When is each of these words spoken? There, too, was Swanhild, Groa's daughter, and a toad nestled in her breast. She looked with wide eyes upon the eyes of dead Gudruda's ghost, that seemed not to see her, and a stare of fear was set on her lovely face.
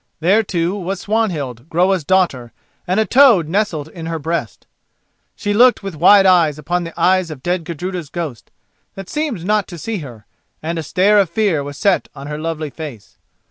There, 0.19 0.41
too, 0.41 0.75
was 0.75 0.99
Swanhild, 1.01 1.69
Groa's 1.69 2.03
daughter, 2.03 2.51
and 2.87 2.99
a 2.99 3.05
toad 3.05 3.47
nestled 3.47 3.87
in 3.87 4.07
her 4.07 4.17
breast. 4.17 4.65
She 5.35 5.53
looked 5.53 5.83
with 5.83 5.93
wide 5.95 6.25
eyes 6.25 6.57
upon 6.57 6.83
the 6.85 6.99
eyes 6.99 7.29
of 7.29 7.43
dead 7.43 7.65
Gudruda's 7.65 8.09
ghost, 8.09 8.49
that 8.95 9.09
seemed 9.09 9.45
not 9.45 9.67
to 9.67 9.77
see 9.77 9.99
her, 9.99 10.25
and 10.63 10.79
a 10.79 10.81
stare 10.81 11.19
of 11.19 11.29
fear 11.29 11.63
was 11.63 11.77
set 11.77 12.07
on 12.15 12.25
her 12.25 12.39
lovely 12.39 12.71
face. 12.71 13.19